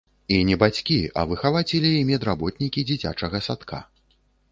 І 0.35 0.37
не 0.49 0.55
бацькі, 0.61 0.95
а 1.19 1.25
выхавацелі 1.33 1.91
і 1.97 2.07
медработнікі 2.11 2.85
дзіцячага 2.91 3.43
садка. 3.49 3.83